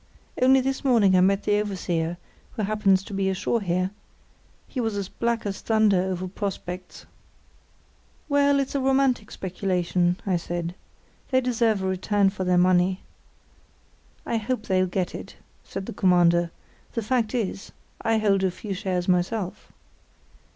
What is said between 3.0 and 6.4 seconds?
to be ashore here. He was as black as thunder over